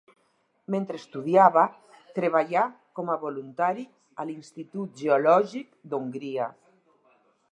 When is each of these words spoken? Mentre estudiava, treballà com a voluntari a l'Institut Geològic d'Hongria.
Mentre 0.75 0.97
estudiava, 0.99 1.65
treballà 2.15 2.63
com 3.01 3.11
a 3.15 3.19
voluntari 3.25 3.85
a 4.23 4.27
l'Institut 4.29 4.97
Geològic 5.05 5.71
d'Hongria. 5.93 6.49